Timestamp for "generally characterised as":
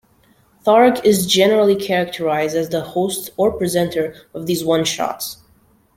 1.27-2.69